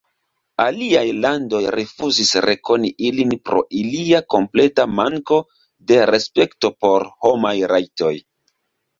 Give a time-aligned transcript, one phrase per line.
[0.63, 5.37] Aliaj landoj rifuzis rekoni ilin pro ilia kompleta manko
[5.91, 8.11] de respekto por homaj rajtoj.